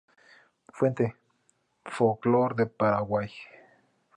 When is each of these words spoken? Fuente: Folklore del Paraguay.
Fuente: 0.73 1.15
Folklore 1.85 2.55
del 2.55 2.71
Paraguay. 2.71 3.31